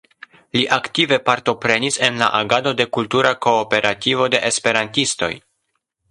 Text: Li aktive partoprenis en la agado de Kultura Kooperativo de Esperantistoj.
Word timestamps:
Li 0.57 0.61
aktive 0.75 1.17
partoprenis 1.25 1.99
en 2.07 2.17
la 2.21 2.29
agado 2.39 2.73
de 2.79 2.87
Kultura 2.99 3.33
Kooperativo 3.47 4.27
de 4.35 4.39
Esperantistoj. 4.53 5.33